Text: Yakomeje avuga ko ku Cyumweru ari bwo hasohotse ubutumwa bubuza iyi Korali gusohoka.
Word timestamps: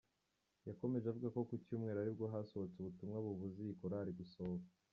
Yakomeje 0.67 1.05
avuga 1.07 1.27
ko 1.35 1.39
ku 1.47 1.53
Cyumweru 1.63 1.97
ari 1.99 2.11
bwo 2.15 2.25
hasohotse 2.33 2.75
ubutumwa 2.79 3.17
bubuza 3.25 3.57
iyi 3.63 3.75
Korali 3.79 4.11
gusohoka. 4.19 4.67